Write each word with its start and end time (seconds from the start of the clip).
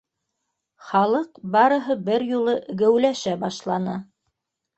Халыҡ 0.91 1.29
барыһы 1.55 1.97
бер 2.07 2.25
юлы 2.31 2.57
геүләшә 2.81 3.37
башланы. 3.45 3.95